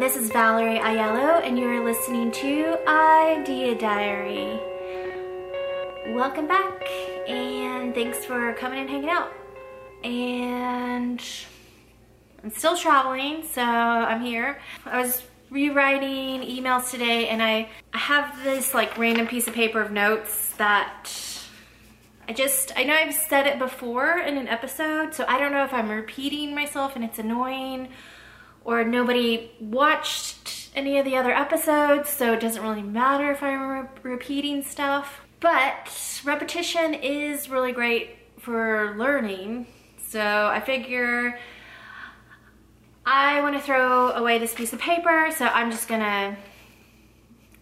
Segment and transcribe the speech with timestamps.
[0.00, 4.58] this is Valerie Aiello, and you're listening to Idea Diary.
[6.14, 6.88] Welcome back,
[7.28, 9.30] and thanks for coming and hanging out.
[10.02, 11.22] And
[12.42, 14.62] I'm still traveling, so I'm here.
[14.86, 19.82] I was rewriting emails today, and I, I have this like random piece of paper
[19.82, 21.10] of notes that
[22.26, 25.64] I just, I know I've said it before in an episode, so I don't know
[25.64, 27.88] if I'm repeating myself and it's annoying
[28.64, 33.60] or nobody watched any of the other episodes, so it doesn't really matter if I'm
[33.60, 35.20] re repeating stuff.
[35.40, 39.66] But repetition is really great for learning,
[40.06, 41.38] so I figure
[43.06, 46.36] I want to throw away this piece of paper, so I'm just gonna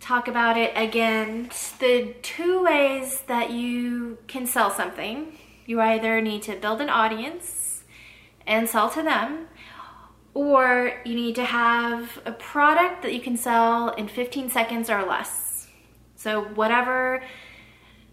[0.00, 1.50] talk about it again.
[1.78, 7.82] The two ways that you can sell something you either need to build an audience
[8.46, 9.48] and sell to them,
[10.36, 15.02] or you need to have a product that you can sell in 15 seconds or
[15.02, 15.66] less.
[16.14, 17.22] So, whatever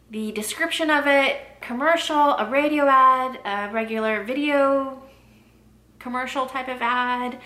[0.09, 5.03] the description of it, commercial, a radio ad, a regular video
[5.99, 7.39] commercial type of ad,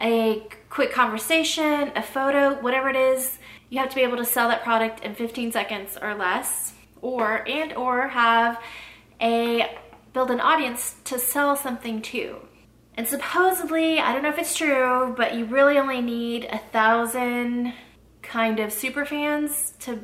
[0.00, 4.48] a quick conversation, a photo, whatever it is, you have to be able to sell
[4.48, 8.62] that product in 15 seconds or less or and or have
[9.20, 9.76] a
[10.12, 12.40] build an audience to sell something to.
[12.98, 17.72] And supposedly, I don't know if it's true, but you really only need a thousand
[18.22, 20.00] kind of super fans to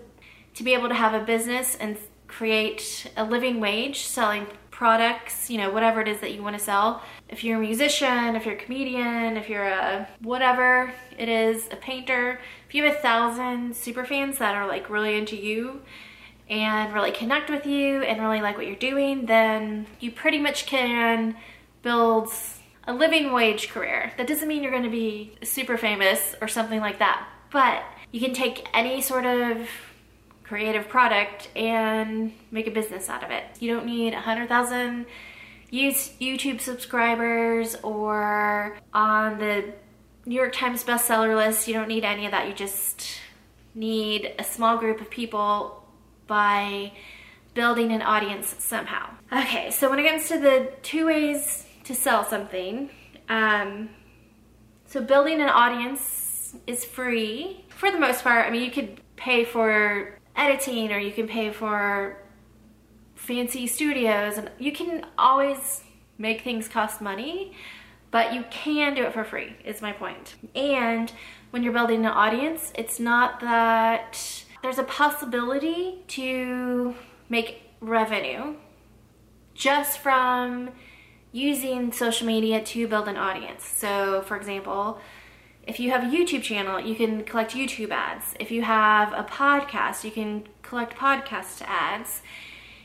[0.54, 5.58] to be able to have a business and create a living wage selling products, you
[5.58, 7.02] know, whatever it is that you want to sell.
[7.28, 11.76] If you're a musician, if you're a comedian, if you're a whatever it is, a
[11.76, 15.82] painter, if you have a thousand super fans that are like really into you
[16.48, 20.66] and really connect with you and really like what you're doing, then you pretty much
[20.66, 21.36] can
[21.82, 22.30] build
[22.86, 24.12] a living wage career.
[24.16, 27.82] That doesn't mean you're going to be super famous or something like that, but
[28.12, 29.68] you can take any sort of
[30.44, 33.44] creative product and make a business out of it.
[33.60, 35.06] You don't need 100,000
[35.72, 39.72] YouTube subscribers or on the
[40.26, 41.66] New York Times bestseller list.
[41.66, 42.46] You don't need any of that.
[42.46, 43.18] You just
[43.74, 45.82] need a small group of people
[46.26, 46.92] by
[47.54, 49.10] building an audience somehow.
[49.32, 52.90] Okay, so when it comes to the two ways to sell something.
[53.28, 53.90] Um,
[54.86, 58.46] so building an audience is free for the most part.
[58.46, 62.18] I mean, you could pay for editing or you can pay for
[63.14, 65.82] fancy studios and you can always
[66.18, 67.56] make things cost money,
[68.10, 70.36] but you can do it for free is my point.
[70.54, 71.12] And
[71.50, 76.94] when you're building an audience, it's not that there's a possibility to
[77.28, 78.54] make revenue
[79.54, 80.70] just from
[81.34, 83.66] using social media to build an audience.
[83.66, 85.00] So, for example,
[85.66, 88.34] if you have a YouTube channel, you can collect YouTube ads.
[88.38, 92.22] If you have a podcast, you can collect podcast ads.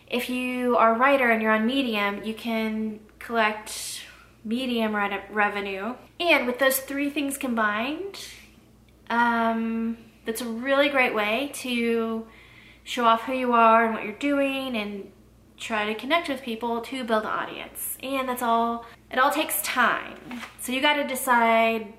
[0.07, 4.01] If you are a writer and you're on Medium, you can collect
[4.43, 5.93] Medium re revenue.
[6.19, 8.19] And with those three things combined,
[9.11, 9.95] um,
[10.25, 12.25] that's a really great way to
[12.83, 15.11] show off who you are and what you're doing and
[15.59, 17.97] try to connect with people to build an audience.
[18.01, 20.17] And that's all, it all takes time.
[20.59, 21.93] So you got to decide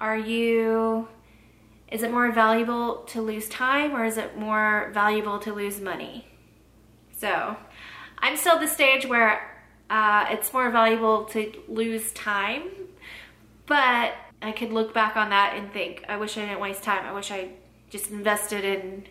[0.00, 1.08] are you,
[1.92, 6.26] is it more valuable to lose time or is it more valuable to lose money?
[7.16, 7.56] So
[8.18, 12.62] I'm still at the stage where uh, it's more valuable to lose time,
[13.66, 17.04] but I could look back on that and think, I wish I didn't waste time.
[17.04, 17.50] I wish I
[17.90, 19.04] just invested in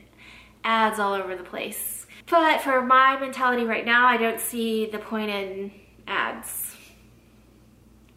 [0.63, 2.07] ads all over the place.
[2.29, 5.71] But for my mentality right now, I don't see the point in
[6.07, 6.75] ads.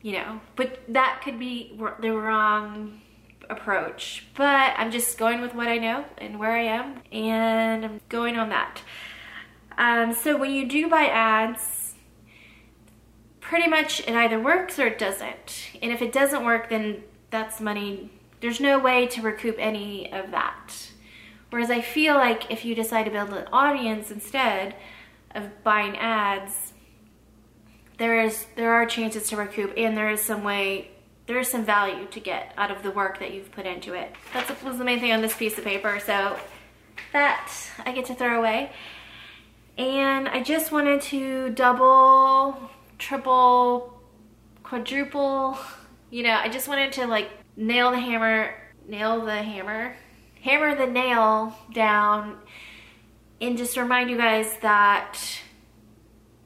[0.03, 3.01] You know, but that could be the wrong
[3.49, 4.27] approach.
[4.35, 8.37] But I'm just going with what I know and where I am, and I'm going
[8.37, 8.83] on that.
[9.79, 11.95] Um, so when you do buy ads,
[13.41, 15.71] pretty much it either works or it doesn't.
[15.81, 18.11] And if it doesn't work, then that's money.
[18.41, 20.91] There's no way to recoup any of that.
[21.53, 24.75] Whereas I feel like if you decide to build an audience instead
[25.35, 26.73] of buying ads,
[27.99, 30.93] there is there are chances to recoup and there is some way
[31.27, 34.15] there is some value to get out of the work that you've put into it.
[34.33, 36.39] That was the main thing on this piece of paper, so
[37.13, 37.53] that
[37.85, 38.73] I get to throw away.
[39.77, 44.01] And I just wanted to double, triple,
[44.63, 45.59] quadruple,
[46.09, 47.29] you know, I just wanted to like
[47.59, 48.55] nail the hammer,
[48.89, 49.95] nail the hammer
[50.43, 52.39] hammer the nail down
[53.41, 55.19] and just remind you guys that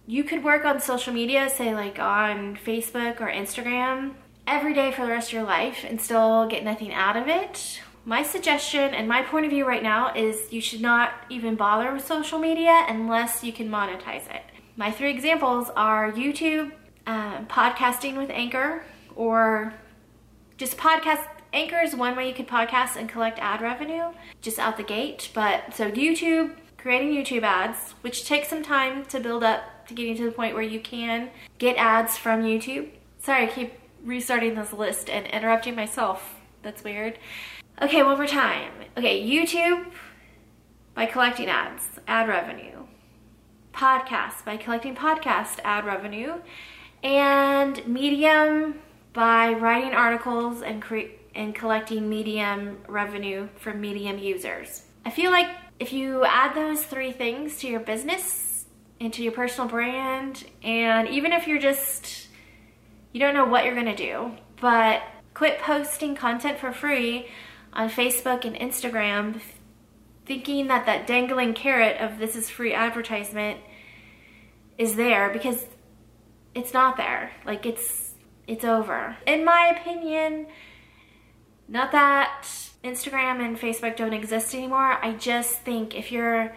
[0.07, 4.15] you could work on social media, say like on Facebook or Instagram,
[4.47, 7.81] every day for the rest of your life and still get nothing out of it,
[8.05, 11.93] my suggestion and my point of view right now is you should not even bother
[11.93, 14.43] with social media unless you can monetize it.
[14.77, 16.71] My three examples are YouTube,
[17.07, 18.85] um, podcasting with Anchor,
[19.17, 19.75] or
[20.57, 21.27] just podcast.
[21.53, 24.13] Anchor is one way you could podcast and collect ad revenue
[24.43, 25.31] just out the gate.
[25.35, 30.17] But so YouTube, creating YouTube ads, which takes some time to build up to getting
[30.17, 32.89] to the point where you can get ads from YouTube.
[33.21, 36.37] Sorry, I keep restarting this list and interrupting myself.
[36.63, 37.19] That's weird.
[37.81, 38.73] Okay, one more time.
[38.97, 39.87] Okay, YouTube
[40.95, 42.87] by collecting ads, ad revenue.
[43.73, 46.35] Podcast by collecting podcast ad revenue.
[47.03, 48.81] And Medium
[49.13, 54.83] by writing articles and cre- and collecting Medium revenue from Medium users.
[55.05, 55.49] I feel like
[55.79, 58.65] if you add those three things to your business,
[58.99, 62.27] into your personal brand, and even if you're just
[63.13, 65.03] you don't know what you're to do, but
[65.33, 67.29] quit posting content for free
[67.73, 69.41] on Facebook and Instagram
[70.27, 73.61] thinking that that dangling carrot of this is free advertisement
[74.77, 75.65] is there because
[76.55, 77.33] it's not there.
[77.45, 78.15] Like it's
[78.47, 79.17] it's over.
[79.27, 80.47] In my opinion,
[81.69, 82.47] not that
[82.85, 84.99] Instagram and Facebook don't exist anymore.
[85.03, 86.55] I just think if you're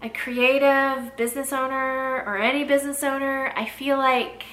[0.00, 4.44] a creative business owner or any business owner, I feel like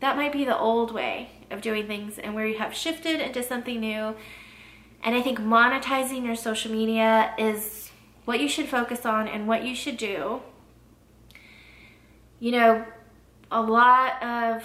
[0.00, 3.42] that might be the old way of doing things and where you have shifted into
[3.42, 4.14] something new.
[5.02, 7.90] And I think monetizing your social media is
[8.24, 10.40] what you should focus on and what you should do.
[12.40, 12.86] You know,
[13.50, 14.64] a lot of,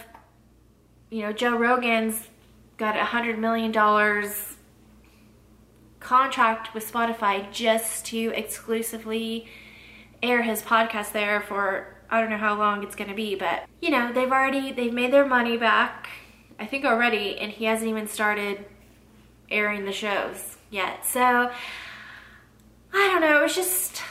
[1.09, 2.27] you know, Joe Rogan's
[2.79, 4.55] got a hundred million dollars
[5.99, 9.47] contract with Spotify just to exclusively
[10.23, 13.65] air his podcast there for I don't know how long it's going to be, but
[13.81, 16.09] you know, they've already they've made their money back.
[16.57, 18.65] I think already and he hasn't even started
[19.51, 21.05] airing the shows yet.
[21.05, 21.51] So I
[22.93, 24.01] don't know, it's just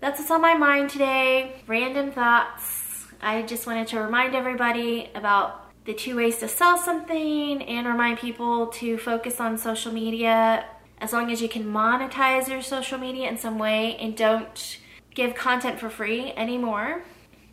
[0.00, 1.62] that's what's on my mind today.
[1.68, 3.06] Random thoughts.
[3.22, 8.18] I just wanted to remind everybody about the two ways to sell something and remind
[8.18, 10.66] people to focus on social media
[10.98, 14.78] as long as you can monetize your social media in some way and don't
[15.14, 17.02] give content for free anymore.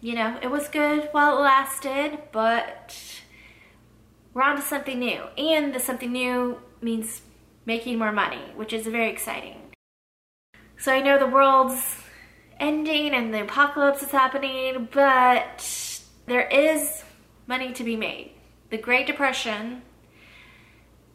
[0.02, 2.96] You know, it was good while it lasted, but
[4.34, 5.24] we're on to something new.
[5.38, 7.22] And the something new means
[7.66, 9.56] making more money, which is very exciting.
[10.78, 12.04] So I know the world's
[12.60, 15.66] ending and the apocalypse is happening, but
[16.28, 17.04] there is
[17.48, 18.32] money to be made.
[18.70, 19.82] The Great Depression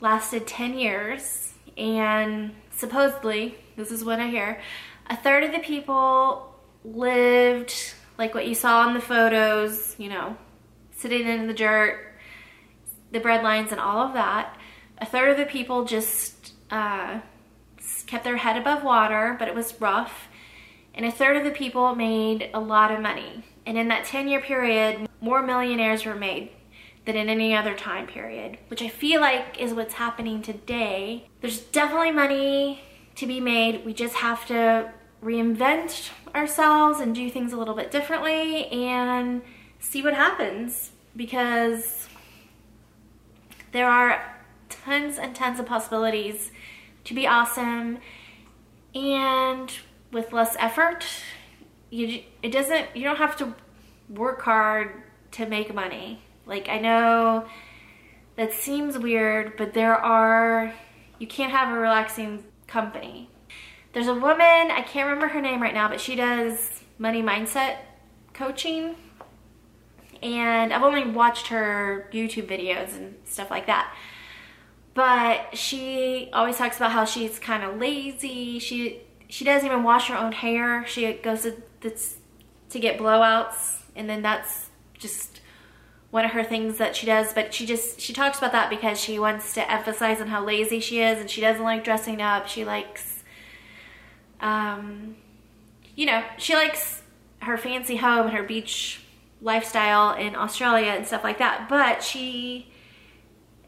[0.00, 4.60] lasted 10 years, and supposedly, this is what I hear,
[5.08, 7.74] a third of the people lived
[8.18, 10.36] like what you saw in the photos, you know,
[10.92, 12.14] sitting in the dirt,
[13.10, 14.56] the bread lines, and all of that.
[14.98, 17.20] A third of the people just uh,
[18.06, 20.28] kept their head above water, but it was rough.
[20.94, 23.44] And a third of the people made a lot of money.
[23.66, 26.50] And in that 10 year period, more millionaires were made
[27.04, 31.28] than in any other time period, which I feel like is what's happening today.
[31.40, 32.82] There's definitely money
[33.16, 33.84] to be made.
[33.84, 34.92] We just have to
[35.22, 39.42] reinvent ourselves and do things a little bit differently and
[39.78, 42.08] see what happens because
[43.72, 44.38] there are
[44.68, 46.50] tons and tons of possibilities
[47.04, 47.98] to be awesome
[48.94, 49.72] and
[50.12, 51.04] with less effort
[51.92, 53.54] you it doesn't you don't have to
[54.08, 57.46] work hard to make money like I know
[58.36, 60.74] that seems weird but there are
[61.18, 63.28] you can't have a relaxing company
[63.92, 67.76] there's a woman, I can't remember her name right now, but she does money mindset
[68.32, 68.96] coaching.
[70.22, 73.94] And I've only watched her YouTube videos and stuff like that.
[74.94, 78.58] But she always talks about how she's kind of lazy.
[78.58, 80.86] She she doesn't even wash her own hair.
[80.86, 85.40] She goes to to get blowouts, and then that's just
[86.10, 87.32] one of her things that she does.
[87.32, 90.80] But she just she talks about that because she wants to emphasize on how lazy
[90.80, 92.48] she is, and she doesn't like dressing up.
[92.48, 93.12] She likes
[94.42, 95.14] um,
[95.94, 97.02] you know, she likes
[97.40, 99.00] her fancy home and her beach
[99.40, 102.68] lifestyle in Australia and stuff like that, but she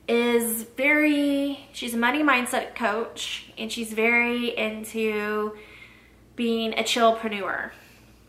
[0.07, 5.57] is very, she's a money mindset coach and she's very into
[6.37, 7.71] being a chillpreneur.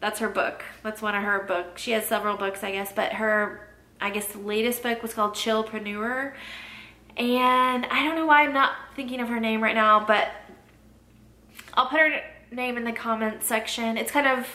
[0.05, 0.63] That's her book.
[0.83, 1.81] That's one of her books.
[1.81, 3.67] She has several books, I guess, but her,
[4.00, 6.35] I guess, the latest book was called Chillpreneur.
[7.17, 10.27] And I don't know why I'm not thinking of her name right now, but
[11.74, 12.21] I'll put her
[12.51, 13.97] name in the comments section.
[13.97, 14.47] It's kind of,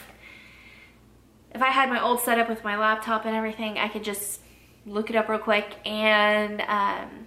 [1.52, 4.42] if I had my old setup with my laptop and everything, I could just
[4.86, 7.26] look it up real quick and um,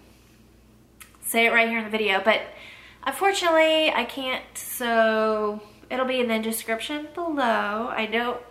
[1.25, 2.21] say it right here in the video.
[2.23, 2.39] But
[3.05, 7.89] unfortunately, I can't, so it'll be in the description below.
[7.89, 8.41] I don't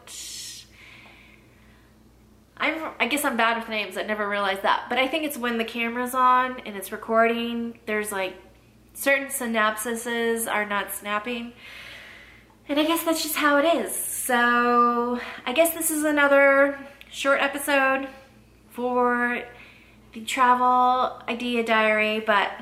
[2.62, 3.96] I'm, I guess I'm bad with names.
[3.96, 4.86] I never realized that.
[4.88, 8.36] But I think it's when the camera's on and it's recording, there's like
[8.94, 11.54] certain synapses are not snapping.
[12.68, 13.92] And I guess that's just how it is.
[13.92, 16.78] So I guess this is another
[17.10, 18.08] short episode
[18.70, 19.42] for
[20.12, 22.52] the travel idea diary, but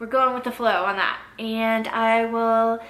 [0.00, 1.20] we're going with the flow on that.
[1.38, 2.80] And I will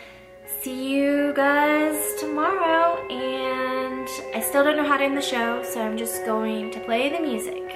[0.62, 5.82] see you guys tomorrow and I still don't know how to end the show so
[5.82, 7.69] I'm just going to play the music.